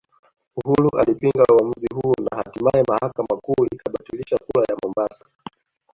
[0.65, 5.25] Uhuru alipinga uamuzi huo na hatimaye mahakama kuu ikabatilisha kura ya Mombasa